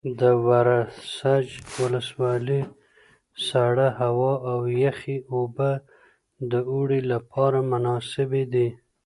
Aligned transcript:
د 0.21 0.23
ورسج 0.47 1.47
ولسوالۍ 1.81 2.61
سړه 3.47 3.87
هوا 4.01 4.33
او 4.51 4.59
یخې 4.85 5.17
اوبه 5.33 5.71
د 6.51 6.53
اوړي 6.71 7.01
لپاره 7.11 7.57
مناسبې 7.71 8.43
دي. 8.53 8.67